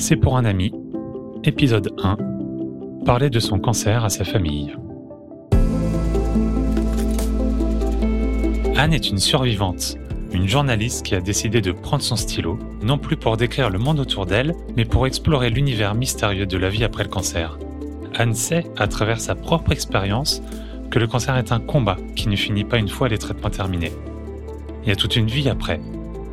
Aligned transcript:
C'est 0.00 0.14
pour 0.14 0.36
un 0.36 0.44
ami, 0.44 0.72
épisode 1.42 1.92
1, 2.00 2.16
parler 3.04 3.30
de 3.30 3.40
son 3.40 3.58
cancer 3.58 4.04
à 4.04 4.08
sa 4.08 4.22
famille. 4.22 4.72
Anne 8.76 8.94
est 8.94 9.10
une 9.10 9.18
survivante, 9.18 9.96
une 10.32 10.46
journaliste 10.46 11.04
qui 11.04 11.16
a 11.16 11.20
décidé 11.20 11.60
de 11.60 11.72
prendre 11.72 12.04
son 12.04 12.14
stylo, 12.14 12.60
non 12.80 12.96
plus 12.96 13.16
pour 13.16 13.36
décrire 13.36 13.70
le 13.70 13.80
monde 13.80 13.98
autour 13.98 14.24
d'elle, 14.24 14.54
mais 14.76 14.84
pour 14.84 15.04
explorer 15.04 15.50
l'univers 15.50 15.96
mystérieux 15.96 16.46
de 16.46 16.56
la 16.56 16.70
vie 16.70 16.84
après 16.84 17.02
le 17.02 17.10
cancer. 17.10 17.58
Anne 18.14 18.34
sait, 18.34 18.64
à 18.76 18.86
travers 18.86 19.20
sa 19.20 19.34
propre 19.34 19.72
expérience, 19.72 20.42
que 20.92 21.00
le 21.00 21.08
cancer 21.08 21.36
est 21.36 21.50
un 21.50 21.60
combat 21.60 21.96
qui 22.14 22.28
ne 22.28 22.36
finit 22.36 22.64
pas 22.64 22.78
une 22.78 22.88
fois 22.88 23.08
les 23.08 23.18
traitements 23.18 23.50
terminés. 23.50 23.92
Il 24.84 24.88
y 24.90 24.92
a 24.92 24.96
toute 24.96 25.16
une 25.16 25.26
vie 25.26 25.48
après, 25.48 25.80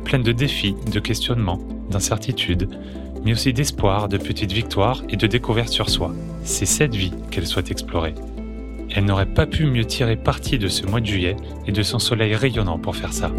pleine 0.04 0.22
de 0.22 0.32
défis, 0.32 0.76
de 0.92 1.00
questionnements, 1.00 1.58
d'incertitudes, 1.90 2.68
mais 3.26 3.32
aussi 3.32 3.52
d'espoir, 3.52 4.08
de 4.08 4.18
petites 4.18 4.52
victoires 4.52 5.02
et 5.08 5.16
de 5.16 5.26
découvertes 5.26 5.70
sur 5.70 5.90
soi. 5.90 6.14
C'est 6.44 6.64
cette 6.64 6.94
vie 6.94 7.12
qu'elle 7.32 7.46
souhaite 7.46 7.72
explorer. 7.72 8.14
Elle 8.94 9.04
n'aurait 9.04 9.26
pas 9.26 9.46
pu 9.46 9.66
mieux 9.66 9.84
tirer 9.84 10.14
parti 10.14 10.60
de 10.60 10.68
ce 10.68 10.86
mois 10.86 11.00
de 11.00 11.06
juillet 11.06 11.34
et 11.66 11.72
de 11.72 11.82
son 11.82 11.98
soleil 11.98 12.36
rayonnant 12.36 12.78
pour 12.78 12.94
faire 12.94 13.12
ça. 13.12 13.32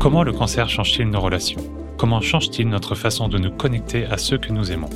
Comment 0.00 0.24
le 0.24 0.32
cancer 0.32 0.68
change-t-il 0.68 1.08
nos 1.08 1.20
relations? 1.20 1.60
Comment 1.96 2.20
change-t-il 2.20 2.68
notre 2.68 2.96
façon 2.96 3.28
de 3.28 3.38
nous 3.38 3.52
connecter 3.52 4.06
à 4.06 4.18
ceux 4.18 4.38
que 4.38 4.52
nous 4.52 4.72
aimons? 4.72 4.90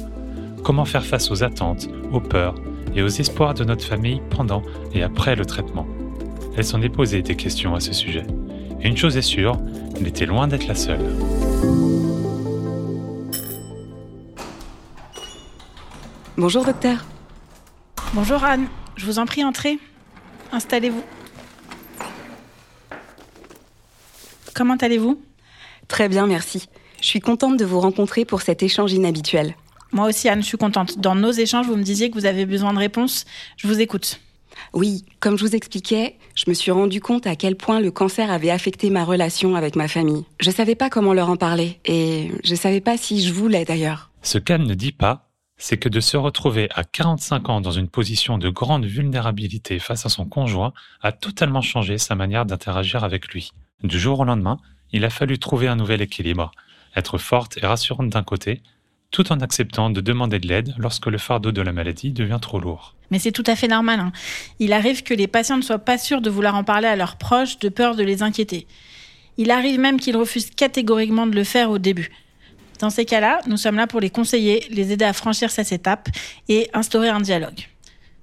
Comment 0.65 0.87
faire 0.87 1.05
face 1.05 1.31
aux 1.31 1.45
attentes, 1.45 1.89
aux 2.11 2.21
peurs 2.21 2.57
et 2.97 3.03
aux 3.03 3.09
espoirs 3.09 3.55
de 3.55 3.63
notre 3.63 3.85
famille 3.85 4.21
pendant 4.31 4.63
et 4.93 5.05
après 5.05 5.37
le 5.37 5.47
traitement? 5.47 5.87
Elle 6.57 6.65
s'en 6.65 6.83
est 6.83 6.89
posé 6.89 7.23
des 7.23 7.37
questions 7.37 7.77
à 7.77 7.81
ce 7.81 7.93
sujet. 7.93 8.27
Et 8.83 8.89
une 8.89 8.97
chose 8.97 9.17
est 9.17 9.23
sûre, 9.23 9.57
elle 10.01 10.09
était 10.09 10.27
loin 10.27 10.49
d'être 10.49 10.67
la 10.67 10.75
seule. 10.75 11.94
Bonjour 16.37 16.65
docteur. 16.65 17.05
Bonjour 18.13 18.43
Anne, 18.43 18.67
je 18.97 19.07
vous 19.07 19.21
en 19.21 19.25
prie, 19.25 19.45
entrez. 19.45 19.79
Installez-vous. 20.51 21.05
Comment 24.53 24.75
allez-vous? 24.75 25.23
Très 25.87 26.09
bien, 26.09 26.27
merci. 26.27 26.69
Je 27.01 27.07
suis 27.07 27.21
contente 27.21 27.57
de 27.57 27.65
vous 27.65 27.79
rencontrer 27.79 28.25
pour 28.25 28.43
cet 28.43 28.65
échange 28.65 28.93
inhabituel. 28.93 29.55
Moi 29.93 30.09
aussi, 30.09 30.29
Anne, 30.29 30.43
je 30.43 30.47
suis 30.47 30.59
contente. 30.59 30.99
Dans 30.99 31.15
nos 31.15 31.31
échanges, 31.31 31.67
vous 31.67 31.77
me 31.77 31.85
disiez 31.85 32.11
que 32.11 32.15
vous 32.15 32.27
avez 32.27 32.47
besoin 32.47 32.73
de 32.73 32.79
réponses. 32.79 33.27
Je 33.57 33.69
vous 33.69 33.81
écoute. 33.81 34.19
Oui, 34.73 35.05
comme 35.21 35.39
je 35.39 35.45
vous 35.45 35.55
expliquais, 35.55 36.17
je 36.35 36.47
me 36.49 36.55
suis 36.55 36.73
rendu 36.73 37.01
compte 37.01 37.29
à 37.29 37.37
quel 37.37 37.55
point 37.55 37.79
le 37.79 37.93
cancer 37.93 38.29
avait 38.33 38.51
affecté 38.51 38.91
ma 38.91 39.05
relation 39.05 39.55
avec 39.55 39.77
ma 39.77 39.87
famille. 39.87 40.25
Je 40.41 40.51
savais 40.51 40.75
pas 40.75 40.91
comment 40.91 41.15
leur 41.15 41.31
en 41.31 41.37
parler 41.37 41.79
et 41.85 42.33
je 42.43 42.57
savais 42.57 42.81
pas 42.81 42.97
si 42.97 43.23
je 43.23 43.33
voulais 43.33 43.65
d'ailleurs. 43.65 44.11
Ce 44.23 44.39
qu'Anne 44.39 44.67
ne 44.67 44.75
dit 44.75 44.93
pas, 44.93 45.29
c'est 45.57 45.77
que 45.77 45.89
de 45.89 46.01
se 46.01 46.17
retrouver 46.17 46.69
à 46.75 46.85
45 46.85 47.49
ans 47.49 47.61
dans 47.61 47.71
une 47.71 47.89
position 47.89 48.39
de 48.39 48.49
grande 48.49 48.85
vulnérabilité 48.85 49.79
face 49.79 50.05
à 50.05 50.09
son 50.09 50.25
conjoint 50.27 50.73
a 51.01 51.13
totalement 51.13 51.63
changé 51.63 51.99
sa 51.99 52.15
manière 52.15 52.45
d'interagir 52.45 53.05
avec 53.05 53.29
lui. 53.29 53.53
Du 53.83 53.99
jour 53.99 54.21
au 54.21 54.25
lendemain, 54.25 54.59
il 54.93 55.05
a 55.05 55.11
fallu 55.11 55.39
trouver 55.39 55.69
un 55.69 55.77
nouvel 55.77 56.03
équilibre, 56.03 56.51
être 56.97 57.19
forte 57.19 57.59
et 57.63 57.67
rassurante 57.67 58.11
d'un 58.11 58.23
côté, 58.23 58.63
tout 59.11 59.31
en 59.33 59.41
acceptant 59.41 59.91
de 59.91 60.01
demander 60.01 60.41
de 60.41 60.49
l'aide 60.49 60.75
lorsque 60.77 61.07
le 61.07 61.19
fardeau 61.19 61.53
de 61.53 61.63
la 61.63 61.73
maladie 61.73 62.11
devient 62.11 62.39
trop 62.43 62.59
lourd. 62.59 62.97
Mais 63.11 63.21
c'est 63.21 63.33
tout 63.33 63.45
à 63.47 63.55
fait 63.55 63.69
normal. 63.69 64.01
hein. 64.01 64.13
Il 64.59 64.73
arrive 64.73 65.05
que 65.05 65.15
les 65.15 65.29
patients 65.29 65.57
ne 65.57 65.63
soient 65.63 65.79
pas 65.79 65.99
sûrs 65.99 66.21
de 66.21 66.31
vouloir 66.31 66.57
en 66.57 66.65
parler 66.65 66.89
à 66.89 66.97
leurs 66.97 67.17
proches 67.17 67.59
de 67.61 67.69
peur 67.69 67.95
de 67.95 68.03
les 68.03 68.23
inquiéter. 68.23 68.67
Il 69.37 69.51
arrive 69.51 69.79
même 69.79 70.01
qu'ils 70.01 70.17
refusent 70.17 70.51
catégoriquement 70.51 71.27
de 71.27 71.35
le 71.37 71.45
faire 71.45 71.71
au 71.71 71.79
début. 71.79 72.11
Dans 72.81 72.91
ces 72.91 73.05
cas-là, 73.05 73.41
nous 73.47 73.57
sommes 73.57 73.77
là 73.77 73.87
pour 73.87 74.01
les 74.01 74.11
conseiller, 74.11 74.67
les 74.71 74.93
aider 74.93 75.05
à 75.05 75.13
franchir 75.13 75.51
cette 75.51 75.73
étape 75.73 76.09
et 76.49 76.69
instaurer 76.75 77.09
un 77.09 77.21
dialogue. 77.21 77.69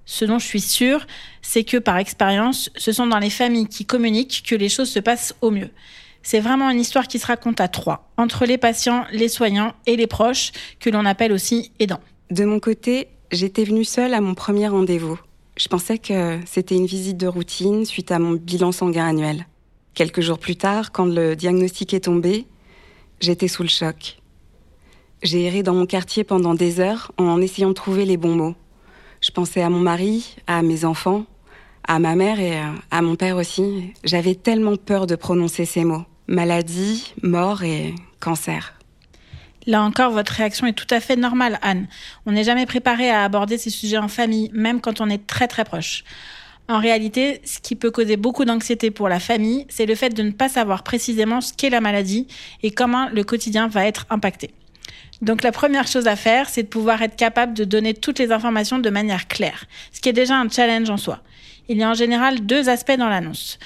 Ce 0.06 0.26
dont 0.26 0.40
je 0.40 0.46
suis 0.46 0.62
sûre, 0.62 1.08
c'est 1.42 1.64
que 1.64 1.78
par 1.78 1.98
expérience, 1.98 2.70
ce 2.76 2.92
sont 2.92 3.08
dans 3.08 3.20
les 3.20 3.30
familles 3.30 3.68
qui 3.68 3.86
communiquent 3.86 4.44
que 4.46 4.56
les 4.56 4.70
choses 4.70 4.90
se 4.90 5.00
passent 5.00 5.36
au 5.42 5.52
mieux. 5.52 5.70
C'est 6.24 6.40
vraiment 6.40 6.70
une 6.70 6.80
histoire 6.80 7.08
qui 7.08 7.18
se 7.18 7.26
raconte 7.26 7.62
à 7.62 7.68
trois, 7.68 8.12
entre 8.18 8.46
les 8.46 8.58
patients, 8.58 9.06
les 9.12 9.30
soignants 9.30 9.74
et 9.86 9.96
les 9.96 10.08
proches, 10.08 10.52
que 10.80 10.90
l'on 10.90 11.06
appelle 11.06 11.32
aussi 11.32 11.72
aidants. 11.80 12.02
De 12.30 12.46
mon 12.46 12.60
côté, 12.60 13.08
j'étais 13.32 13.64
venue 13.64 13.86
seule 13.86 14.14
à 14.14 14.22
mon 14.22 14.36
premier 14.36 14.68
rendez-vous. 14.68 15.20
Je 15.58 15.68
pensais 15.68 15.98
que 15.98 16.40
c'était 16.46 16.76
une 16.76 16.86
visite 16.86 17.18
de 17.18 17.28
routine 17.28 17.86
suite 17.86 18.12
à 18.12 18.20
mon 18.20 18.34
bilan 18.34 18.72
sanguin 18.72 19.08
annuel. 19.08 19.48
Quelques 19.94 20.22
jours 20.22 20.40
plus 20.40 20.56
tard, 20.56 20.92
quand 20.92 21.06
le 21.06 21.36
diagnostic 21.36 21.94
est 21.94 22.02
tombé, 22.02 22.46
j'étais 23.20 23.48
sous 23.48 23.64
le 23.64 23.70
choc. 23.70 24.21
J'ai 25.24 25.46
erré 25.46 25.62
dans 25.64 25.74
mon 25.76 25.86
quartier 25.86 26.24
pendant 26.24 26.56
des 26.56 26.80
heures 26.80 27.12
en 27.18 27.42
essayant 27.42 27.70
de 27.70 27.74
trouver 27.74 28.06
les 28.06 28.18
bons 28.18 28.36
mots. 28.36 28.56
Je 29.22 29.30
pensais 29.30 29.62
à 29.62 29.70
mon 29.70 29.80
mari, 29.80 30.36
à 30.48 30.64
mes 30.64 30.84
enfants, 30.84 31.26
à 31.88 32.00
ma 32.00 32.16
mère 32.16 32.40
et 32.40 32.58
à- 32.58 32.74
à 32.90 33.02
mon 33.04 33.16
père 33.16 33.38
aussi. 33.38 33.94
J'avais 34.04 34.34
tellement 34.36 34.78
peur 34.78 35.06
de 35.06 35.16
prononcer 35.16 35.66
ces 35.66 35.84
mots. 35.84 36.06
Maladie, 36.28 37.14
mort 37.22 37.64
et 37.64 37.94
cancer. 38.20 38.74
Là 39.68 39.84
encore, 39.84 40.12
votre 40.12 40.32
réaction 40.34 40.66
est 40.66 40.74
tout 40.74 40.88
à 40.90 41.00
fait 41.00 41.16
normale, 41.16 41.60
Anne. 41.62 41.88
On 42.26 42.32
n'est 42.32 42.44
jamais 42.44 42.66
préparé 42.66 43.12
à 43.12 43.24
aborder 43.24 43.60
ces 43.60 43.70
sujets 43.70 43.98
en 44.00 44.08
famille, 44.08 44.50
même 44.54 44.82
quand 44.82 45.02
on 45.02 45.10
est 45.10 45.28
très 45.28 45.48
très 45.48 45.66
proche. 45.66 46.04
En 46.68 46.80
réalité, 46.80 47.42
ce 47.44 47.60
qui 47.60 47.76
peut 47.76 47.92
causer 47.92 48.18
beaucoup 48.18 48.46
d'anxiété 48.46 48.90
pour 48.90 49.08
la 49.08 49.20
famille, 49.20 49.68
c'est 49.70 49.86
le 49.86 49.94
fait 49.94 50.10
de 50.10 50.24
ne 50.24 50.32
pas 50.32 50.50
savoir 50.50 50.82
précisément 50.82 51.42
ce 51.42 51.54
qu'est 51.54 51.70
la 51.70 51.82
maladie 51.82 52.26
et 52.64 52.72
comment 52.72 53.08
le 53.10 53.24
quotidien 53.24 53.68
va 53.68 53.86
être 53.86 54.08
impacté. 54.10 54.52
Donc 55.22 55.44
la 55.44 55.52
première 55.52 55.88
chose 55.88 56.08
à 56.08 56.16
faire, 56.16 56.50
c'est 56.50 56.64
de 56.64 56.68
pouvoir 56.68 57.02
être 57.02 57.16
capable 57.16 57.54
de 57.54 57.64
donner 57.64 57.94
toutes 57.94 58.18
les 58.18 58.32
informations 58.32 58.80
de 58.80 58.90
manière 58.90 59.28
claire, 59.28 59.66
ce 59.92 60.02
qui 60.02 60.10
est 60.10 60.14
déjà 60.14 60.36
un 60.36 60.50
challenge 60.50 60.90
en 60.90 60.98
soi. 60.98 61.20
Il 61.70 61.78
y 61.78 61.84
a 61.84 61.90
en 61.90 61.94
général 61.94 62.46
deux 62.46 62.70
aspects 62.70 62.98
dans 62.98 63.10
l'annonce. 63.10 63.60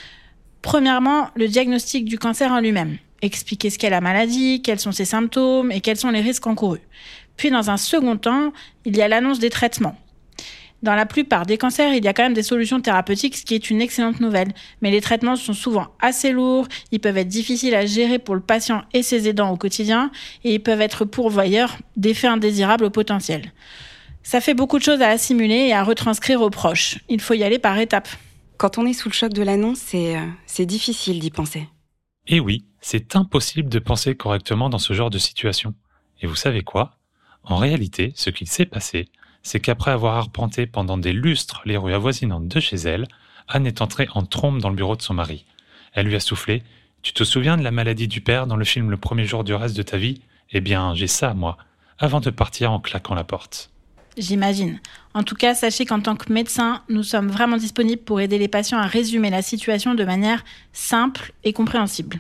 Premièrement, 0.62 1.30
le 1.36 1.48
diagnostic 1.48 2.06
du 2.06 2.20
cancer 2.20 2.52
en 2.52 2.60
lui-même. 2.60 2.98
Expliquer 3.22 3.70
ce 3.70 3.80
qu'est 3.80 3.90
la 3.90 4.02
maladie, 4.02 4.62
quels 4.62 4.80
sont 4.80 4.92
ses 4.92 5.06
symptômes 5.06 5.72
et 5.72 5.80
quels 5.80 5.98
sont 5.98 6.12
les 6.12 6.22
risques 6.22 6.46
encourus. 6.46 6.82
Puis 7.38 7.50
dans 7.50 7.70
un 7.70 7.78
second 7.78 8.18
temps, 8.18 8.52
il 8.84 8.98
y 8.98 9.02
a 9.02 9.08
l'annonce 9.08 9.40
des 9.40 9.50
traitements. 9.50 9.96
Dans 10.84 10.96
la 10.96 11.06
plupart 11.06 11.46
des 11.46 11.58
cancers, 11.58 11.94
il 11.94 12.04
y 12.04 12.08
a 12.08 12.14
quand 12.14 12.24
même 12.24 12.34
des 12.34 12.44
solutions 12.44 12.80
thérapeutiques, 12.80 13.38
ce 13.38 13.46
qui 13.46 13.56
est 13.56 13.70
une 13.70 13.82
excellente 13.82 14.20
nouvelle. 14.20 14.50
Mais 14.82 14.92
les 14.92 15.02
traitements 15.02 15.36
sont 15.36 15.54
souvent 15.54 15.88
assez 16.00 16.32
lourds, 16.32 16.68
ils 16.92 17.00
peuvent 17.00 17.18
être 17.18 17.28
difficiles 17.28 17.74
à 17.74 17.86
gérer 17.86 18.20
pour 18.20 18.36
le 18.36 18.42
patient 18.42 18.84
et 18.94 19.02
ses 19.02 19.28
aidants 19.28 19.52
au 19.52 19.58
quotidien, 19.58 20.12
et 20.44 20.54
ils 20.54 20.62
peuvent 20.62 20.82
être 20.82 21.06
pourvoyeurs 21.06 21.78
d'effets 21.96 22.28
indésirables 22.28 22.86
au 22.86 22.90
potentiel. 22.90 23.52
Ça 24.22 24.42
fait 24.42 24.54
beaucoup 24.54 24.80
de 24.80 24.84
choses 24.84 25.02
à 25.02 25.10
assimiler 25.10 25.68
et 25.68 25.74
à 25.74 25.84
retranscrire 25.84 26.42
aux 26.42 26.50
proches. 26.50 27.00
Il 27.10 27.22
faut 27.22 27.36
y 27.36 27.44
aller 27.44 27.60
par 27.60 27.78
étapes. 27.78 28.10
Quand 28.58 28.78
on 28.78 28.86
est 28.86 28.94
sous 28.94 29.10
le 29.10 29.14
choc 29.14 29.34
de 29.34 29.44
l'annonce, 29.44 29.80
c'est 29.80 30.18
euh, 30.18 30.66
difficile 30.66 31.20
d'y 31.20 31.30
penser. 31.30 31.68
Et 32.28 32.40
oui, 32.40 32.66
c'est 32.82 33.16
impossible 33.16 33.70
de 33.70 33.80
penser 33.80 34.16
correctement 34.16 34.70
dans 34.70 34.80
ce 34.80 34.94
genre 34.94 35.10
de 35.10 35.20
situation. 35.20 35.76
Et 36.22 36.28
vous 36.28 36.36
savez 36.36 36.64
quoi? 36.64 36.98
En 37.44 37.58
réalité, 37.58 38.14
ce 38.16 38.32
qu'il 38.32 38.48
s'est 38.48 38.66
passé, 38.66 39.10
c'est 39.46 39.60
qu'après 39.60 39.92
avoir 39.92 40.16
arpenté 40.16 40.66
pendant 40.66 40.98
des 40.98 41.14
lustres 41.14 41.62
les 41.66 41.78
rues 41.78 41.94
avoisinantes 41.94 42.48
de 42.48 42.60
chez 42.60 42.78
elle, 42.78 43.08
Anne 43.48 43.68
est 43.68 43.80
entrée 43.80 44.08
en 44.16 44.26
trombe 44.26 44.60
dans 44.60 44.70
le 44.70 44.76
bureau 44.76 44.96
de 44.96 45.04
son 45.04 45.14
mari. 45.14 45.46
Elle 45.94 46.08
lui 46.08 46.16
a 46.16 46.20
soufflé 46.20 46.64
Tu 47.04 47.14
te 47.14 47.24
souviens 47.24 47.56
de 47.56 47.64
la 47.64 47.70
maladie 47.70 48.08
du 48.08 48.22
père 48.22 48.48
dans 48.48 48.56
le 48.56 48.66
film 48.66 48.90
Le 48.90 48.98
premier 48.98 49.26
jour 49.26 49.44
du 49.44 49.54
reste 49.54 49.78
de 49.78 49.84
ta 49.84 49.98
vie? 49.98 50.20
Eh 50.52 50.62
bien, 50.62 50.96
j'ai 50.96 51.06
ça, 51.06 51.36
moi, 51.36 51.58
avant 52.00 52.22
de 52.22 52.32
partir 52.32 52.72
en 52.72 52.80
claquant 52.80 53.14
la 53.14 53.24
porte. 53.24 53.70
J'imagine. 54.18 54.80
En 55.14 55.22
tout 55.22 55.36
cas, 55.36 55.54
sachez 55.54 55.86
qu'en 55.86 56.00
tant 56.00 56.16
que 56.16 56.34
médecin, 56.34 56.82
nous 56.90 57.04
sommes 57.04 57.30
vraiment 57.30 57.58
disponibles 57.58 58.02
pour 58.02 58.22
aider 58.22 58.40
les 58.40 58.48
patients 58.48 58.80
à 58.80 58.88
résumer 58.88 59.30
la 59.30 59.44
situation 59.44 59.94
de 59.94 60.06
manière 60.06 60.44
simple 60.74 61.34
et 61.44 61.54
compréhensible. 61.54 62.20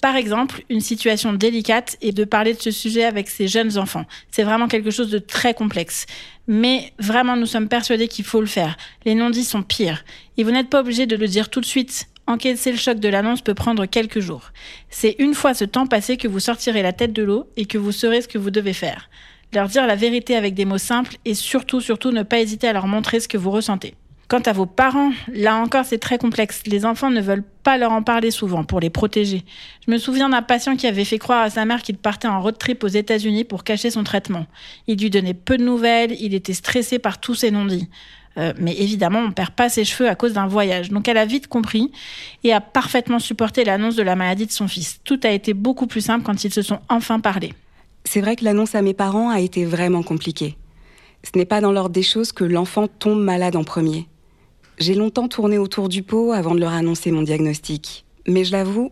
Par 0.00 0.16
exemple, 0.16 0.62
une 0.68 0.80
situation 0.80 1.32
délicate 1.32 1.96
est 2.02 2.12
de 2.12 2.24
parler 2.24 2.54
de 2.54 2.60
ce 2.60 2.70
sujet 2.70 3.04
avec 3.04 3.28
ses 3.28 3.48
jeunes 3.48 3.78
enfants. 3.78 4.04
C'est 4.30 4.42
vraiment 4.42 4.68
quelque 4.68 4.90
chose 4.90 5.10
de 5.10 5.18
très 5.18 5.54
complexe. 5.54 6.06
Mais 6.46 6.92
vraiment, 6.98 7.36
nous 7.36 7.46
sommes 7.46 7.68
persuadés 7.68 8.08
qu'il 8.08 8.24
faut 8.24 8.40
le 8.40 8.46
faire. 8.46 8.76
Les 9.04 9.14
non-dits 9.14 9.44
sont 9.44 9.62
pires. 9.62 10.04
Et 10.36 10.44
vous 10.44 10.50
n'êtes 10.50 10.68
pas 10.68 10.80
obligé 10.80 11.06
de 11.06 11.16
le 11.16 11.26
dire 11.26 11.48
tout 11.48 11.60
de 11.60 11.66
suite. 11.66 12.08
Encaisser 12.26 12.72
le 12.72 12.78
choc 12.78 13.00
de 13.00 13.08
l'annonce 13.08 13.42
peut 13.42 13.54
prendre 13.54 13.86
quelques 13.86 14.20
jours. 14.20 14.52
C'est 14.90 15.16
une 15.18 15.34
fois 15.34 15.54
ce 15.54 15.64
temps 15.64 15.86
passé 15.86 16.16
que 16.16 16.28
vous 16.28 16.40
sortirez 16.40 16.82
la 16.82 16.92
tête 16.92 17.12
de 17.12 17.22
l'eau 17.22 17.48
et 17.56 17.66
que 17.66 17.78
vous 17.78 17.92
saurez 17.92 18.22
ce 18.22 18.28
que 18.28 18.38
vous 18.38 18.50
devez 18.50 18.72
faire 18.72 19.08
leur 19.54 19.68
dire 19.68 19.86
la 19.86 19.96
vérité 19.96 20.36
avec 20.36 20.54
des 20.54 20.64
mots 20.64 20.78
simples 20.78 21.16
et 21.24 21.34
surtout, 21.34 21.80
surtout 21.80 22.10
ne 22.10 22.22
pas 22.22 22.40
hésiter 22.40 22.68
à 22.68 22.72
leur 22.72 22.86
montrer 22.86 23.20
ce 23.20 23.28
que 23.28 23.38
vous 23.38 23.50
ressentez. 23.50 23.94
Quant 24.28 24.40
à 24.40 24.52
vos 24.52 24.66
parents, 24.66 25.12
là 25.32 25.56
encore 25.56 25.84
c'est 25.84 25.98
très 25.98 26.18
complexe. 26.18 26.62
Les 26.66 26.86
enfants 26.86 27.10
ne 27.10 27.20
veulent 27.20 27.44
pas 27.62 27.76
leur 27.76 27.92
en 27.92 28.02
parler 28.02 28.30
souvent 28.30 28.64
pour 28.64 28.80
les 28.80 28.90
protéger. 28.90 29.44
Je 29.86 29.92
me 29.92 29.98
souviens 29.98 30.30
d'un 30.30 30.42
patient 30.42 30.76
qui 30.76 30.86
avait 30.86 31.04
fait 31.04 31.18
croire 31.18 31.42
à 31.42 31.50
sa 31.50 31.64
mère 31.64 31.82
qu'il 31.82 31.96
partait 31.96 32.28
en 32.28 32.40
road 32.40 32.56
trip 32.58 32.84
aux 32.84 32.88
États-Unis 32.88 33.44
pour 33.44 33.64
cacher 33.64 33.90
son 33.90 34.02
traitement. 34.02 34.46
Il 34.86 34.98
lui 34.98 35.10
donnait 35.10 35.34
peu 35.34 35.58
de 35.58 35.64
nouvelles, 35.64 36.16
il 36.20 36.34
était 36.34 36.54
stressé 36.54 36.98
par 36.98 37.20
tous 37.20 37.34
ces 37.34 37.50
non-dits. 37.50 37.88
Euh, 38.36 38.52
mais 38.58 38.72
évidemment, 38.72 39.20
on 39.20 39.30
perd 39.30 39.50
pas 39.50 39.68
ses 39.68 39.84
cheveux 39.84 40.08
à 40.08 40.14
cause 40.14 40.32
d'un 40.32 40.46
voyage. 40.46 40.90
Donc 40.90 41.06
elle 41.06 41.18
a 41.18 41.24
vite 41.24 41.46
compris 41.46 41.92
et 42.42 42.52
a 42.52 42.60
parfaitement 42.60 43.18
supporté 43.18 43.64
l'annonce 43.64 43.94
de 43.94 44.02
la 44.02 44.16
maladie 44.16 44.46
de 44.46 44.52
son 44.52 44.68
fils. 44.68 45.00
Tout 45.04 45.20
a 45.22 45.30
été 45.30 45.54
beaucoup 45.54 45.86
plus 45.86 46.00
simple 46.00 46.24
quand 46.24 46.44
ils 46.44 46.52
se 46.52 46.62
sont 46.62 46.80
enfin 46.88 47.20
parlé. 47.20 47.52
C'est 48.04 48.20
vrai 48.20 48.36
que 48.36 48.44
l'annonce 48.44 48.74
à 48.74 48.82
mes 48.82 48.94
parents 48.94 49.30
a 49.30 49.40
été 49.40 49.64
vraiment 49.64 50.02
compliquée. 50.02 50.56
Ce 51.22 51.38
n'est 51.38 51.46
pas 51.46 51.60
dans 51.60 51.72
l'ordre 51.72 51.94
des 51.94 52.02
choses 52.02 52.32
que 52.32 52.44
l'enfant 52.44 52.86
tombe 52.86 53.22
malade 53.22 53.56
en 53.56 53.64
premier. 53.64 54.06
J'ai 54.78 54.94
longtemps 54.94 55.28
tourné 55.28 55.56
autour 55.56 55.88
du 55.88 56.02
pot 56.02 56.32
avant 56.32 56.54
de 56.54 56.60
leur 56.60 56.72
annoncer 56.72 57.12
mon 57.12 57.22
diagnostic. 57.22 58.04
Mais 58.26 58.44
je 58.44 58.52
l'avoue, 58.52 58.90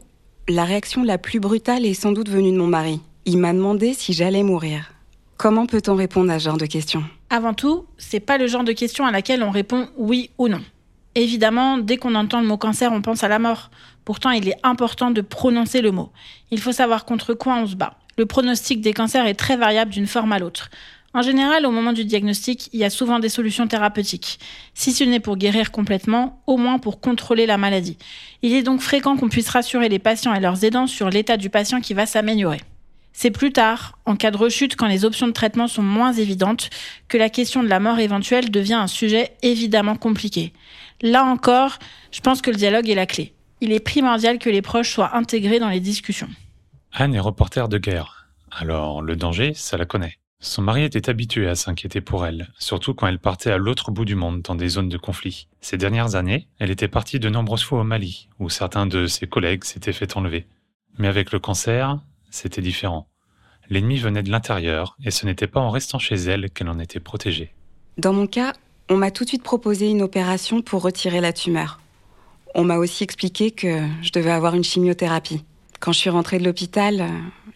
la 0.48 0.64
réaction 0.64 1.02
la 1.02 1.18
plus 1.18 1.40
brutale 1.40 1.84
est 1.84 1.94
sans 1.94 2.12
doute 2.12 2.28
venue 2.28 2.52
de 2.52 2.56
mon 2.56 2.68
mari. 2.68 3.00
Il 3.24 3.38
m'a 3.38 3.52
demandé 3.52 3.92
si 3.92 4.12
j'allais 4.12 4.44
mourir. 4.44 4.92
Comment 5.36 5.66
peut-on 5.66 5.96
répondre 5.96 6.30
à 6.30 6.38
ce 6.38 6.44
genre 6.44 6.56
de 6.56 6.66
questions? 6.66 7.02
Avant 7.30 7.52
tout, 7.52 7.84
c'est 7.98 8.20
pas 8.20 8.38
le 8.38 8.46
genre 8.46 8.62
de 8.62 8.72
question 8.72 9.06
à 9.06 9.10
laquelle 9.10 9.42
on 9.42 9.50
répond 9.50 9.88
oui 9.96 10.30
ou 10.38 10.46
non. 10.46 10.60
Évidemment, 11.16 11.78
dès 11.78 11.96
qu'on 11.96 12.14
entend 12.14 12.40
le 12.40 12.46
mot 12.46 12.56
cancer, 12.58 12.92
on 12.92 13.02
pense 13.02 13.24
à 13.24 13.28
la 13.28 13.40
mort. 13.40 13.70
Pourtant, 14.04 14.30
il 14.30 14.48
est 14.48 14.58
important 14.62 15.10
de 15.10 15.20
prononcer 15.20 15.80
le 15.82 15.90
mot. 15.90 16.10
Il 16.52 16.60
faut 16.60 16.72
savoir 16.72 17.04
contre 17.04 17.34
quoi 17.34 17.56
on 17.56 17.66
se 17.66 17.74
bat. 17.74 17.98
Le 18.16 18.26
pronostic 18.26 18.80
des 18.80 18.92
cancers 18.92 19.26
est 19.26 19.34
très 19.34 19.56
variable 19.56 19.90
d'une 19.90 20.06
forme 20.06 20.32
à 20.32 20.38
l'autre. 20.38 20.70
En 21.14 21.20
général, 21.20 21.66
au 21.66 21.70
moment 21.70 21.92
du 21.92 22.06
diagnostic, 22.06 22.70
il 22.72 22.80
y 22.80 22.84
a 22.84 22.90
souvent 22.90 23.18
des 23.18 23.28
solutions 23.28 23.68
thérapeutiques. 23.68 24.38
Si 24.72 24.92
ce 24.92 25.04
n'est 25.04 25.20
pour 25.20 25.36
guérir 25.36 25.70
complètement, 25.70 26.42
au 26.46 26.56
moins 26.56 26.78
pour 26.78 27.00
contrôler 27.00 27.44
la 27.44 27.58
maladie. 27.58 27.98
Il 28.40 28.54
est 28.54 28.62
donc 28.62 28.80
fréquent 28.80 29.16
qu'on 29.16 29.28
puisse 29.28 29.50
rassurer 29.50 29.90
les 29.90 29.98
patients 29.98 30.32
et 30.32 30.40
leurs 30.40 30.64
aidants 30.64 30.86
sur 30.86 31.10
l'état 31.10 31.36
du 31.36 31.50
patient 31.50 31.80
qui 31.80 31.92
va 31.92 32.06
s'améliorer. 32.06 32.60
C'est 33.12 33.30
plus 33.30 33.52
tard, 33.52 33.98
en 34.06 34.16
cas 34.16 34.30
de 34.30 34.38
rechute, 34.38 34.74
quand 34.74 34.86
les 34.86 35.04
options 35.04 35.26
de 35.26 35.32
traitement 35.32 35.68
sont 35.68 35.82
moins 35.82 36.14
évidentes, 36.14 36.70
que 37.08 37.18
la 37.18 37.28
question 37.28 37.62
de 37.62 37.68
la 37.68 37.78
mort 37.78 37.98
éventuelle 37.98 38.50
devient 38.50 38.72
un 38.72 38.86
sujet 38.86 39.36
évidemment 39.42 39.96
compliqué. 39.96 40.54
Là 41.02 41.24
encore, 41.24 41.78
je 42.10 42.20
pense 42.20 42.40
que 42.40 42.50
le 42.50 42.56
dialogue 42.56 42.88
est 42.88 42.94
la 42.94 43.06
clé. 43.06 43.34
Il 43.60 43.70
est 43.72 43.80
primordial 43.80 44.38
que 44.38 44.48
les 44.48 44.62
proches 44.62 44.90
soient 44.90 45.14
intégrés 45.14 45.58
dans 45.58 45.68
les 45.68 45.80
discussions. 45.80 46.30
Anne 46.92 47.14
est 47.14 47.20
reporter 47.20 47.68
de 47.68 47.76
guerre. 47.76 48.28
Alors, 48.50 49.02
le 49.02 49.14
danger, 49.14 49.52
ça 49.54 49.76
la 49.76 49.84
connaît. 49.84 50.16
Son 50.44 50.60
mari 50.60 50.82
était 50.82 51.08
habitué 51.08 51.48
à 51.48 51.54
s'inquiéter 51.54 52.00
pour 52.00 52.26
elle, 52.26 52.48
surtout 52.58 52.94
quand 52.94 53.06
elle 53.06 53.20
partait 53.20 53.52
à 53.52 53.58
l'autre 53.58 53.92
bout 53.92 54.04
du 54.04 54.16
monde 54.16 54.42
dans 54.42 54.56
des 54.56 54.68
zones 54.68 54.88
de 54.88 54.98
conflit. 54.98 55.46
Ces 55.60 55.76
dernières 55.76 56.16
années, 56.16 56.48
elle 56.58 56.72
était 56.72 56.88
partie 56.88 57.20
de 57.20 57.28
nombreuses 57.28 57.62
fois 57.62 57.82
au 57.82 57.84
Mali, 57.84 58.28
où 58.40 58.50
certains 58.50 58.86
de 58.86 59.06
ses 59.06 59.28
collègues 59.28 59.62
s'étaient 59.62 59.92
fait 59.92 60.16
enlever. 60.16 60.48
Mais 60.98 61.06
avec 61.06 61.30
le 61.30 61.38
cancer, 61.38 62.00
c'était 62.30 62.60
différent. 62.60 63.06
L'ennemi 63.70 63.98
venait 63.98 64.24
de 64.24 64.32
l'intérieur, 64.32 64.96
et 65.04 65.12
ce 65.12 65.26
n'était 65.26 65.46
pas 65.46 65.60
en 65.60 65.70
restant 65.70 66.00
chez 66.00 66.16
elle 66.16 66.50
qu'elle 66.50 66.68
en 66.68 66.80
était 66.80 66.98
protégée. 66.98 67.54
Dans 67.96 68.12
mon 68.12 68.26
cas, 68.26 68.52
on 68.90 68.96
m'a 68.96 69.12
tout 69.12 69.22
de 69.22 69.28
suite 69.28 69.44
proposé 69.44 69.90
une 69.90 70.02
opération 70.02 70.60
pour 70.60 70.82
retirer 70.82 71.20
la 71.20 71.32
tumeur. 71.32 71.78
On 72.56 72.64
m'a 72.64 72.78
aussi 72.78 73.04
expliqué 73.04 73.52
que 73.52 73.80
je 74.02 74.10
devais 74.10 74.32
avoir 74.32 74.56
une 74.56 74.64
chimiothérapie. 74.64 75.44
Quand 75.78 75.92
je 75.92 75.98
suis 75.98 76.10
rentrée 76.10 76.40
de 76.40 76.44
l'hôpital, 76.44 77.08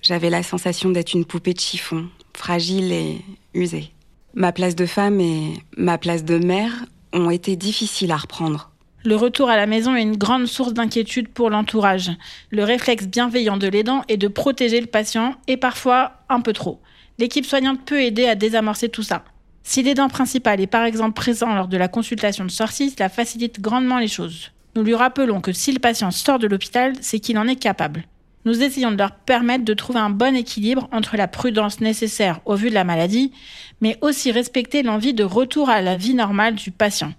j'avais 0.02 0.30
la 0.30 0.44
sensation 0.44 0.90
d'être 0.90 1.14
une 1.14 1.24
poupée 1.24 1.52
de 1.52 1.60
chiffon, 1.60 2.08
fragile 2.36 2.92
et 2.92 3.20
usée. 3.54 3.92
Ma 4.34 4.52
place 4.52 4.76
de 4.76 4.86
femme 4.86 5.20
et 5.20 5.54
ma 5.76 5.98
place 5.98 6.24
de 6.24 6.38
mère 6.38 6.72
ont 7.12 7.30
été 7.30 7.56
difficiles 7.56 8.12
à 8.12 8.16
reprendre. 8.16 8.70
Le 9.04 9.16
retour 9.16 9.48
à 9.48 9.56
la 9.56 9.66
maison 9.66 9.94
est 9.94 10.02
une 10.02 10.16
grande 10.16 10.46
source 10.46 10.74
d'inquiétude 10.74 11.28
pour 11.28 11.48
l'entourage. 11.48 12.10
Le 12.50 12.64
réflexe 12.64 13.06
bienveillant 13.06 13.56
de 13.56 13.68
l'aidant 13.68 14.02
est 14.08 14.16
de 14.16 14.28
protéger 14.28 14.80
le 14.80 14.88
patient 14.88 15.36
et 15.46 15.56
parfois 15.56 16.14
un 16.28 16.40
peu 16.40 16.52
trop. 16.52 16.80
L'équipe 17.18 17.46
soignante 17.46 17.84
peut 17.84 18.02
aider 18.02 18.26
à 18.26 18.34
désamorcer 18.34 18.88
tout 18.88 19.04
ça. 19.04 19.24
Si 19.62 19.82
l'aidant 19.82 20.08
principal 20.08 20.60
est 20.60 20.66
par 20.66 20.84
exemple 20.84 21.14
présent 21.14 21.54
lors 21.54 21.68
de 21.68 21.76
la 21.76 21.88
consultation 21.88 22.44
de 22.44 22.50
sortie, 22.50 22.90
cela 22.90 23.08
facilite 23.08 23.60
grandement 23.60 23.98
les 23.98 24.08
choses. 24.08 24.50
Nous 24.74 24.82
lui 24.82 24.94
rappelons 24.94 25.40
que 25.40 25.52
si 25.52 25.72
le 25.72 25.78
patient 25.78 26.10
sort 26.10 26.38
de 26.38 26.46
l'hôpital, 26.46 26.92
c'est 27.00 27.20
qu'il 27.20 27.38
en 27.38 27.48
est 27.48 27.56
capable 27.56 28.04
nous 28.46 28.62
essayons 28.62 28.93
de 28.93 28.96
leur 28.96 29.12
permettre 29.12 29.64
de 29.64 29.75
trouver 29.75 29.98
un 29.98 30.08
bon 30.08 30.34
équilibre 30.34 30.88
entre 30.93 31.16
la 31.16 31.28
prudence 31.28 31.81
nécessaire 31.81 32.40
au 32.46 32.54
vu 32.54 32.70
de 32.70 32.75
la 32.75 32.84
maladie, 32.84 33.32
mais 33.81 33.98
aussi 34.00 34.31
respecter 34.31 34.82
l'envie 34.82 35.12
de 35.12 35.25
retour 35.25 35.69
à 35.69 35.82
la 35.82 35.96
vie 35.96 36.14
normale 36.14 36.54
du 36.54 36.70
patient. 36.70 37.12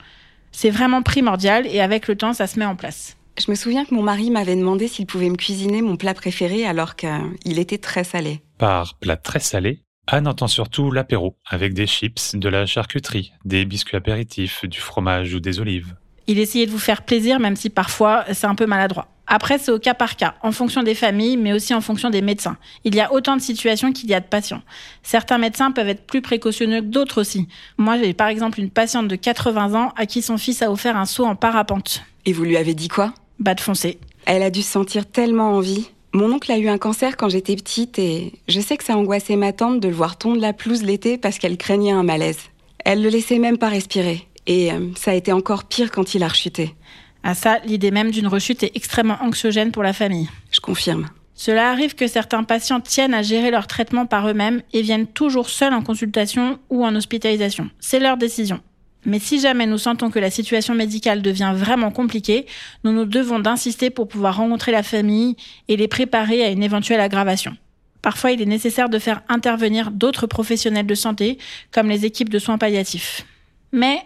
C'est 0.51 0.69
vraiment 0.69 1.03
primordial 1.03 1.68
et 1.68 1.81
avec 1.81 2.07
le 2.07 2.15
temps, 2.15 2.33
ça 2.33 2.47
se 2.47 2.57
met 2.57 2.65
en 2.65 2.77
place. 2.77 3.18
Je 3.38 3.51
me 3.51 3.56
souviens 3.56 3.85
que 3.85 3.94
mon 3.94 4.01
mari 4.01 4.31
m'avait 4.31 4.56
demandé 4.56 4.88
s'il 4.88 5.06
pouvait 5.06 5.29
me 5.29 5.35
cuisiner 5.35 5.81
mon 5.81 5.97
plat 5.97 6.15
préféré 6.15 6.65
alors 6.65 6.95
qu'il 6.95 7.59
était 7.59 7.77
très 7.77 8.03
salé. 8.03 8.41
Par 8.57 8.95
plat 8.95 9.18
très 9.18 9.39
salé, 9.39 9.83
Anne 10.07 10.27
entend 10.27 10.47
surtout 10.47 10.89
l'apéro, 10.91 11.35
avec 11.45 11.74
des 11.74 11.85
chips, 11.85 12.35
de 12.35 12.47
la 12.47 12.65
charcuterie, 12.65 13.33
des 13.44 13.65
biscuits 13.65 13.97
apéritifs, 13.97 14.63
du 14.63 14.79
fromage 14.79 15.33
ou 15.33 15.41
des 15.41 15.59
olives. 15.59 15.94
Il 16.27 16.39
essayait 16.39 16.65
de 16.65 16.71
vous 16.71 16.79
faire 16.79 17.03
plaisir, 17.03 17.39
même 17.39 17.57
si 17.57 17.69
parfois 17.69 18.24
c'est 18.31 18.47
un 18.47 18.56
peu 18.56 18.65
maladroit. 18.65 19.09
Après, 19.27 19.57
c'est 19.57 19.71
au 19.71 19.79
cas 19.79 19.94
par 19.94 20.15
cas, 20.15 20.35
en 20.41 20.51
fonction 20.51 20.83
des 20.83 20.95
familles, 20.95 21.38
mais 21.38 21.51
aussi 21.51 21.74
en 21.74 21.81
fonction 21.81 22.09
des 22.09 22.21
médecins. 22.21 22.57
Il 22.85 22.95
y 22.95 23.01
a 23.01 23.12
autant 23.12 23.35
de 23.35 23.41
situations 23.41 23.91
qu'il 23.91 24.09
y 24.09 24.13
a 24.13 24.21
de 24.21 24.25
patients. 24.25 24.62
Certains 25.03 25.38
médecins 25.38 25.71
peuvent 25.71 25.89
être 25.89 26.07
plus 26.07 26.21
précautionneux 26.21 26.81
que 26.81 26.88
d'autres 26.88 27.21
aussi. 27.21 27.47
Moi, 27.77 27.97
j'ai 27.97 28.13
par 28.13 28.29
exemple 28.29 28.59
une 28.59 28.69
patiente 28.69 29.07
de 29.07 29.15
80 29.15 29.74
ans 29.75 29.94
à 29.97 30.06
qui 30.06 30.21
son 30.21 30.38
fils 30.38 30.62
a 30.62 30.71
offert 30.71 30.95
un 30.95 31.06
saut 31.06 31.25
en 31.25 31.35
parapente. 31.35 32.03
Et 32.25 32.33
vous 32.33 32.44
lui 32.44 32.57
avez 32.57 32.74
dit 32.74 32.88
quoi? 32.88 33.13
Bah 33.39 33.53
de 33.53 33.59
foncer. 33.59 34.00
Elle 34.25 34.44
a 34.44 34.50
dû 34.50 34.62
se 34.62 34.71
sentir 34.71 35.06
tellement 35.06 35.51
en 35.51 35.59
vie. 35.59 35.89
Mon 36.13 36.31
oncle 36.31 36.51
a 36.51 36.57
eu 36.57 36.68
un 36.68 36.77
cancer 36.77 37.18
quand 37.18 37.29
j'étais 37.29 37.56
petite 37.56 38.00
et 38.00 38.33
je 38.47 38.59
sais 38.59 38.77
que 38.77 38.83
ça 38.83 38.97
angoissait 38.97 39.35
ma 39.35 39.51
tante 39.53 39.79
de 39.79 39.88
le 39.88 39.94
voir 39.94 40.18
tondre 40.18 40.41
la 40.41 40.53
pelouse 40.53 40.83
l'été 40.83 41.18
parce 41.18 41.38
qu'elle 41.38 41.57
craignait 41.57 41.91
un 41.91 42.03
malaise. 42.03 42.39
Elle 42.85 43.03
le 43.03 43.09
laissait 43.09 43.39
même 43.39 43.57
pas 43.57 43.69
respirer. 43.69 44.27
Et 44.47 44.71
euh, 44.71 44.88
ça 44.95 45.12
a 45.12 45.13
été 45.13 45.33
encore 45.33 45.65
pire 45.65 45.91
quand 45.91 46.15
il 46.15 46.24
a 46.24 46.27
rechuté. 46.29 46.74
À 47.23 47.33
ça, 47.33 47.59
l'idée 47.65 47.91
même 47.91 48.11
d'une 48.11 48.27
rechute 48.27 48.63
est 48.63 48.75
extrêmement 48.75 49.17
anxiogène 49.21 49.71
pour 49.71 49.83
la 49.83 49.93
famille. 49.93 50.29
Je 50.51 50.59
confirme. 50.59 51.07
Cela 51.35 51.69
arrive 51.69 51.93
que 51.93 52.07
certains 52.07 52.43
patients 52.43 52.81
tiennent 52.81 53.13
à 53.13 53.21
gérer 53.21 53.51
leur 53.51 53.67
traitement 53.67 54.07
par 54.07 54.27
eux-mêmes 54.27 54.61
et 54.73 54.81
viennent 54.81 55.05
toujours 55.05 55.49
seuls 55.49 55.73
en 55.73 55.83
consultation 55.83 56.59
ou 56.69 56.83
en 56.83 56.95
hospitalisation. 56.95 57.69
C'est 57.79 57.99
leur 57.99 58.17
décision. 58.17 58.59
Mais 59.05 59.19
si 59.19 59.39
jamais 59.39 59.67
nous 59.67 59.77
sentons 59.77 60.09
que 60.09 60.19
la 60.19 60.31
situation 60.31 60.73
médicale 60.73 61.21
devient 61.21 61.53
vraiment 61.55 61.91
compliquée, 61.91 62.45
nous 62.83 62.91
nous 62.91 63.05
devons 63.05 63.39
d'insister 63.39 63.89
pour 63.89 64.07
pouvoir 64.07 64.37
rencontrer 64.37 64.71
la 64.71 64.83
famille 64.83 65.35
et 65.67 65.77
les 65.77 65.87
préparer 65.87 66.43
à 66.43 66.49
une 66.49 66.63
éventuelle 66.63 66.99
aggravation. 66.99 67.55
Parfois, 68.01 68.31
il 68.31 68.41
est 68.41 68.45
nécessaire 68.45 68.89
de 68.89 68.99
faire 68.99 69.21
intervenir 69.29 69.91
d'autres 69.91 70.27
professionnels 70.27 70.87
de 70.87 70.95
santé, 70.95 71.37
comme 71.71 71.87
les 71.87 72.05
équipes 72.05 72.29
de 72.29 72.39
soins 72.39 72.57
palliatifs. 72.57 73.25
Mais 73.71 74.01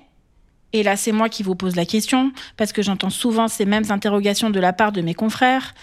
et 0.73 0.83
là, 0.83 0.95
c'est 0.95 1.12
moi 1.12 1.29
qui 1.29 1.44
vous 1.44 1.56
pose 1.56 1.75
la 1.75 1.85
question, 1.85 2.31
parce 2.57 2.71
que 2.71 2.81
j'entends 2.81 3.09
souvent 3.09 3.47
ces 3.47 3.65
mêmes 3.65 3.89
interrogations 3.89 4.50
de 4.50 4.59
la 4.59 4.73
part 4.73 4.91
de 4.91 5.01
mes 5.01 5.13
confrères. 5.13 5.73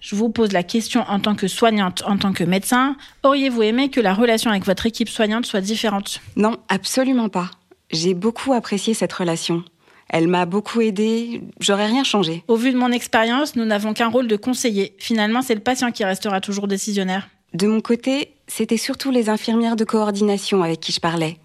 Je 0.00 0.14
vous 0.14 0.28
pose 0.28 0.52
la 0.52 0.62
question 0.62 1.04
en 1.08 1.18
tant 1.18 1.34
que 1.34 1.48
soignante, 1.48 2.02
en 2.06 2.16
tant 2.16 2.32
que 2.32 2.44
médecin. 2.44 2.96
Auriez-vous 3.24 3.62
aimé 3.62 3.90
que 3.90 4.00
la 4.00 4.14
relation 4.14 4.50
avec 4.50 4.64
votre 4.64 4.86
équipe 4.86 5.08
soignante 5.08 5.44
soit 5.44 5.60
différente? 5.60 6.20
Non, 6.36 6.56
absolument 6.68 7.28
pas. 7.28 7.50
J'ai 7.90 8.14
beaucoup 8.14 8.52
apprécié 8.52 8.94
cette 8.94 9.12
relation. 9.12 9.64
Elle 10.08 10.28
m'a 10.28 10.46
beaucoup 10.46 10.80
aidée, 10.80 11.42
j'aurais 11.60 11.86
rien 11.86 12.04
changé. 12.04 12.42
Au 12.48 12.56
vu 12.56 12.72
de 12.72 12.78
mon 12.78 12.92
expérience, 12.92 13.56
nous 13.56 13.64
n'avons 13.64 13.92
qu'un 13.92 14.08
rôle 14.08 14.26
de 14.26 14.36
conseiller. 14.36 14.94
Finalement, 14.98 15.42
c'est 15.42 15.54
le 15.54 15.60
patient 15.60 15.90
qui 15.90 16.04
restera 16.04 16.40
toujours 16.40 16.68
décisionnaire. 16.68 17.28
De 17.52 17.66
mon 17.66 17.80
côté, 17.80 18.32
c'était 18.46 18.76
surtout 18.78 19.10
les 19.10 19.28
infirmières 19.28 19.76
de 19.76 19.84
coordination 19.84 20.62
avec 20.62 20.80
qui 20.80 20.92
je 20.92 21.00
parlais. 21.00 21.36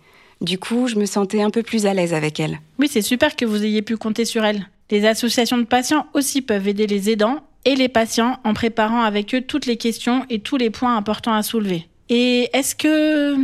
Du 0.43 0.59
coup, 0.59 0.88
je 0.88 0.95
me 0.95 1.05
sentais 1.05 1.41
un 1.41 1.50
peu 1.50 1.63
plus 1.63 1.85
à 1.85 1.93
l'aise 1.93 2.13
avec 2.13 2.39
elle. 2.39 2.59
Oui, 2.77 2.89
c'est 2.91 3.01
super 3.01 3.35
que 3.35 3.45
vous 3.45 3.63
ayez 3.63 3.81
pu 3.81 3.95
compter 3.97 4.25
sur 4.25 4.43
elle. 4.43 4.67
Les 4.91 5.05
associations 5.05 5.57
de 5.57 5.63
patients 5.63 6.05
aussi 6.13 6.41
peuvent 6.41 6.67
aider 6.67 6.85
les 6.85 7.09
aidants 7.09 7.39
et 7.65 7.75
les 7.75 7.88
patients 7.88 8.39
en 8.43 8.53
préparant 8.53 9.01
avec 9.03 9.33
eux 9.33 9.41
toutes 9.41 9.65
les 9.65 9.77
questions 9.77 10.25
et 10.29 10.39
tous 10.39 10.57
les 10.57 10.69
points 10.69 10.97
importants 10.97 11.33
à 11.33 11.43
soulever. 11.43 11.88
Et 12.09 12.50
est-ce 12.53 12.75
que... 12.75 13.38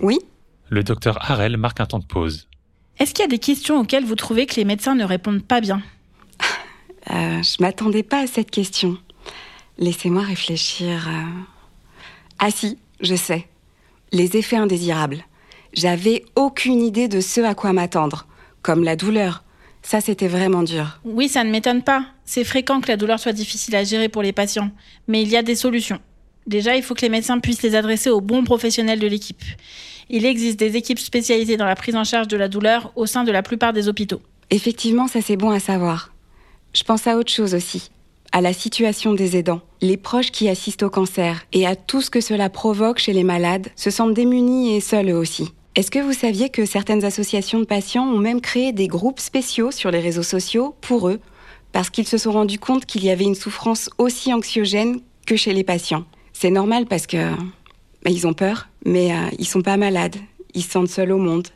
Oui 0.00 0.18
Le 0.68 0.84
docteur 0.84 1.18
Harel 1.28 1.56
marque 1.56 1.80
un 1.80 1.86
temps 1.86 1.98
de 1.98 2.04
pause. 2.04 2.48
Est-ce 2.98 3.14
qu'il 3.14 3.22
y 3.22 3.26
a 3.26 3.30
des 3.30 3.38
questions 3.38 3.80
auxquelles 3.80 4.04
vous 4.04 4.14
trouvez 4.14 4.44
que 4.44 4.56
les 4.56 4.66
médecins 4.66 4.94
ne 4.94 5.04
répondent 5.04 5.42
pas 5.42 5.60
bien? 5.62 5.82
Euh, 7.10 7.42
Je 7.42 7.62
m'attendais 7.62 8.02
pas 8.02 8.20
à 8.22 8.26
cette 8.26 8.50
question. 8.50 8.98
Laissez-moi 9.78 10.22
réfléchir. 10.22 11.08
Euh. 11.08 11.22
Ah 12.38 12.50
si, 12.50 12.78
je 13.00 13.14
sais. 13.14 13.48
Les 14.12 14.36
effets 14.36 14.56
indésirables. 14.56 15.24
J'avais 15.74 16.24
aucune 16.36 16.82
idée 16.82 17.08
de 17.08 17.20
ce 17.20 17.40
à 17.40 17.54
quoi 17.54 17.72
m'attendre, 17.72 18.26
comme 18.62 18.84
la 18.84 18.96
douleur. 18.96 19.42
Ça, 19.82 20.00
c'était 20.00 20.28
vraiment 20.28 20.62
dur. 20.62 21.00
Oui, 21.04 21.28
ça 21.28 21.44
ne 21.44 21.50
m'étonne 21.50 21.82
pas. 21.82 22.04
C'est 22.24 22.44
fréquent 22.44 22.80
que 22.80 22.88
la 22.88 22.96
douleur 22.96 23.18
soit 23.18 23.32
difficile 23.32 23.74
à 23.74 23.84
gérer 23.84 24.08
pour 24.08 24.22
les 24.22 24.32
patients. 24.32 24.70
Mais 25.08 25.22
il 25.22 25.28
y 25.28 25.36
a 25.36 25.42
des 25.42 25.56
solutions. 25.56 25.98
Déjà, 26.46 26.76
il 26.76 26.82
faut 26.82 26.94
que 26.94 27.02
les 27.02 27.08
médecins 27.08 27.38
puissent 27.38 27.62
les 27.62 27.74
adresser 27.74 28.10
aux 28.10 28.20
bons 28.20 28.44
professionnels 28.44 29.00
de 29.00 29.06
l'équipe. 29.06 29.42
Il 30.10 30.26
existe 30.26 30.58
des 30.58 30.76
équipes 30.76 30.98
spécialisées 30.98 31.56
dans 31.56 31.64
la 31.64 31.76
prise 31.76 31.96
en 31.96 32.04
charge 32.04 32.28
de 32.28 32.36
la 32.36 32.48
douleur 32.48 32.92
au 32.96 33.06
sein 33.06 33.24
de 33.24 33.32
la 33.32 33.42
plupart 33.42 33.72
des 33.72 33.88
hôpitaux. 33.88 34.20
Effectivement, 34.50 35.08
ça 35.08 35.20
c'est 35.22 35.36
bon 35.36 35.50
à 35.50 35.60
savoir. 35.60 36.12
Je 36.74 36.84
pense 36.84 37.06
à 37.06 37.16
autre 37.16 37.32
chose 37.32 37.54
aussi, 37.54 37.90
à 38.32 38.40
la 38.40 38.52
situation 38.52 39.14
des 39.14 39.36
aidants. 39.36 39.62
Les 39.80 39.96
proches 39.96 40.30
qui 40.30 40.48
assistent 40.48 40.82
au 40.82 40.90
cancer 40.90 41.46
et 41.52 41.66
à 41.66 41.76
tout 41.76 42.02
ce 42.02 42.10
que 42.10 42.20
cela 42.20 42.50
provoque 42.50 42.98
chez 42.98 43.12
les 43.12 43.24
malades 43.24 43.68
se 43.76 43.90
sentent 43.90 44.14
démunis 44.14 44.74
et 44.74 44.80
seuls 44.80 45.10
eux 45.10 45.16
aussi. 45.16 45.52
Est-ce 45.74 45.90
que 45.90 46.00
vous 46.00 46.12
saviez 46.12 46.50
que 46.50 46.66
certaines 46.66 47.02
associations 47.02 47.58
de 47.58 47.64
patients 47.64 48.04
ont 48.04 48.18
même 48.18 48.42
créé 48.42 48.72
des 48.72 48.88
groupes 48.88 49.20
spéciaux 49.20 49.70
sur 49.70 49.90
les 49.90 50.00
réseaux 50.00 50.22
sociaux 50.22 50.76
pour 50.82 51.08
eux, 51.08 51.18
parce 51.72 51.88
qu'ils 51.88 52.06
se 52.06 52.18
sont 52.18 52.32
rendus 52.32 52.58
compte 52.58 52.84
qu'il 52.84 53.02
y 53.02 53.08
avait 53.08 53.24
une 53.24 53.34
souffrance 53.34 53.88
aussi 53.96 54.34
anxiogène 54.34 55.00
que 55.26 55.34
chez 55.34 55.54
les 55.54 55.64
patients 55.64 56.04
C'est 56.34 56.50
normal 56.50 56.84
parce 56.84 57.06
que 57.06 57.30
Bah, 58.04 58.10
ils 58.10 58.26
ont 58.26 58.34
peur, 58.34 58.68
mais 58.84 59.14
euh, 59.14 59.30
ils 59.38 59.46
sont 59.46 59.62
pas 59.62 59.78
malades. 59.78 60.16
Ils 60.52 60.62
se 60.62 60.72
sentent 60.72 60.88
seuls 60.88 61.12
au 61.12 61.16
monde. 61.16 61.48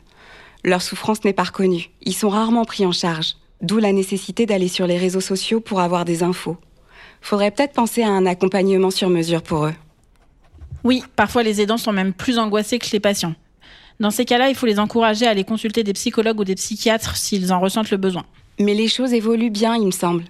Leur 0.63 0.81
souffrance 0.81 1.23
n'est 1.23 1.33
pas 1.33 1.43
reconnue. 1.43 1.91
Ils 2.01 2.15
sont 2.15 2.29
rarement 2.29 2.65
pris 2.65 2.87
en 2.87 2.91
charge. 2.91 3.35
D'où 3.61 3.77
la 3.77 3.91
nécessité 3.91 4.47
d'aller 4.47 4.67
sur 4.67 4.87
les 4.87 4.97
réseaux 4.97 5.21
sociaux 5.21 5.59
pour 5.59 5.79
avoir 5.79 6.05
des 6.05 6.23
infos. 6.23 6.57
Faudrait 7.21 7.51
peut-être 7.51 7.73
penser 7.73 8.01
à 8.01 8.09
un 8.09 8.25
accompagnement 8.25 8.89
sur 8.89 9.09
mesure 9.09 9.43
pour 9.43 9.67
eux. 9.67 9.75
Oui, 10.83 11.03
parfois 11.15 11.43
les 11.43 11.61
aidants 11.61 11.77
sont 11.77 11.93
même 11.93 12.13
plus 12.13 12.39
angoissés 12.39 12.79
que 12.79 12.89
les 12.91 12.99
patients. 12.99 13.35
Dans 13.99 14.11
ces 14.11 14.25
cas-là, 14.25 14.49
il 14.49 14.55
faut 14.55 14.67
les 14.67 14.79
encourager 14.79 15.25
à 15.25 15.31
aller 15.31 15.43
consulter 15.43 15.83
des 15.83 15.93
psychologues 15.93 16.39
ou 16.39 16.43
des 16.43 16.55
psychiatres 16.55 17.15
s'ils 17.15 17.51
en 17.51 17.59
ressentent 17.59 17.89
le 17.89 17.97
besoin. 17.97 18.25
Mais 18.59 18.75
les 18.75 18.87
choses 18.87 19.13
évoluent 19.13 19.49
bien, 19.49 19.75
il 19.75 19.87
me 19.87 19.91
semble. 19.91 20.23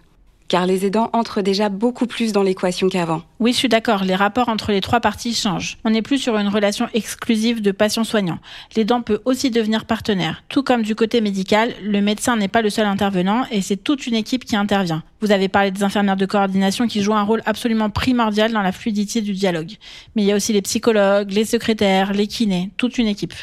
Car 0.48 0.66
les 0.66 0.86
aidants 0.86 1.10
entrent 1.12 1.42
déjà 1.42 1.68
beaucoup 1.68 2.06
plus 2.06 2.32
dans 2.32 2.44
l'équation 2.44 2.88
qu'avant. 2.88 3.22
Oui, 3.42 3.52
je 3.52 3.58
suis 3.58 3.68
d'accord, 3.68 4.06
les 4.06 4.16
rapports 4.16 4.48
entre 4.48 4.72
les 4.72 4.80
trois 4.80 5.02
parties 5.02 5.34
changent. 5.34 5.78
On 5.84 5.90
n'est 5.90 6.02
plus 6.02 6.18
sur 6.18 6.38
une 6.38 6.48
relation 6.48 6.88
exclusive 6.94 7.62
de 7.62 7.72
patient-soignant. 7.72 8.40
L'aidant 8.78 9.02
peut 9.02 9.20
aussi 9.26 9.52
devenir 9.52 9.84
partenaire. 9.84 10.44
Tout 10.48 10.64
comme 10.64 10.84
du 10.84 10.96
côté 10.96 11.20
médical, 11.20 11.74
le 11.84 12.00
médecin 12.00 12.38
n'est 12.38 12.48
pas 12.48 12.62
le 12.62 12.70
seul 12.70 12.86
intervenant 12.86 13.46
et 13.52 13.62
c'est 13.62 13.76
toute 13.76 14.08
une 14.08 14.16
équipe 14.16 14.46
qui 14.46 14.56
intervient. 14.56 15.04
Vous 15.20 15.32
avez 15.32 15.50
parlé 15.50 15.72
des 15.72 15.84
infirmières 15.84 16.16
de 16.16 16.26
coordination 16.26 16.88
qui 16.88 17.02
jouent 17.02 17.16
un 17.16 17.24
rôle 17.24 17.42
absolument 17.46 17.90
primordial 17.90 18.54
dans 18.54 18.62
la 18.62 18.72
fluidité 18.72 19.20
du 19.20 19.34
dialogue. 19.34 19.74
Mais 20.16 20.22
il 20.22 20.26
y 20.28 20.32
a 20.32 20.36
aussi 20.38 20.54
les 20.54 20.62
psychologues, 20.62 21.32
les 21.32 21.44
secrétaires, 21.44 22.14
les 22.14 22.28
kinés, 22.28 22.72
toute 22.78 22.98
une 22.98 23.08
équipe. 23.08 23.34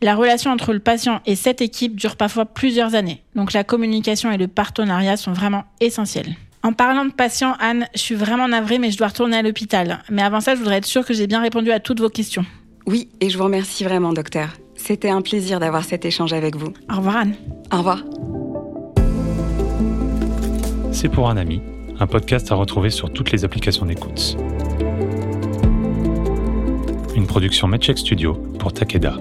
La 0.00 0.14
relation 0.14 0.52
entre 0.52 0.72
le 0.72 0.78
patient 0.78 1.20
et 1.26 1.34
cette 1.34 1.60
équipe 1.60 1.96
dure 1.96 2.14
parfois 2.14 2.44
plusieurs 2.44 2.94
années, 2.94 3.22
donc 3.34 3.52
la 3.52 3.64
communication 3.64 4.30
et 4.30 4.36
le 4.36 4.46
partenariat 4.46 5.16
sont 5.16 5.32
vraiment 5.32 5.64
essentiels. 5.80 6.36
En 6.62 6.72
parlant 6.72 7.04
de 7.04 7.10
patients, 7.10 7.54
Anne, 7.58 7.88
je 7.94 8.00
suis 8.00 8.14
vraiment 8.14 8.46
navrée, 8.46 8.78
mais 8.78 8.92
je 8.92 8.98
dois 8.98 9.08
retourner 9.08 9.36
à 9.36 9.42
l'hôpital. 9.42 10.04
Mais 10.10 10.22
avant 10.22 10.40
ça, 10.40 10.54
je 10.54 10.60
voudrais 10.60 10.76
être 10.76 10.84
sûre 10.84 11.04
que 11.04 11.14
j'ai 11.14 11.26
bien 11.26 11.40
répondu 11.40 11.72
à 11.72 11.80
toutes 11.80 12.00
vos 12.00 12.10
questions. 12.10 12.44
Oui, 12.86 13.08
et 13.20 13.28
je 13.28 13.38
vous 13.38 13.44
remercie 13.44 13.84
vraiment, 13.84 14.12
docteur. 14.12 14.50
C'était 14.76 15.10
un 15.10 15.20
plaisir 15.20 15.58
d'avoir 15.58 15.84
cet 15.84 16.04
échange 16.04 16.32
avec 16.32 16.54
vous. 16.54 16.72
Au 16.92 16.96
revoir, 16.96 17.16
Anne. 17.16 17.34
Au 17.72 17.78
revoir. 17.78 18.04
C'est 20.92 21.08
pour 21.08 21.28
un 21.28 21.36
ami, 21.36 21.60
un 21.98 22.06
podcast 22.06 22.52
à 22.52 22.54
retrouver 22.54 22.90
sur 22.90 23.12
toutes 23.12 23.32
les 23.32 23.44
applications 23.44 23.86
d'écoute. 23.86 24.36
Une 27.16 27.26
production 27.26 27.66
Medcheck 27.66 27.98
Studio 27.98 28.34
pour 28.58 28.72
Takeda. 28.72 29.18